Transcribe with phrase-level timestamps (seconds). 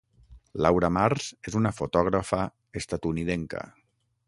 [0.65, 2.41] Laura Mars és una fotògrafa
[2.83, 3.65] estatunidenca.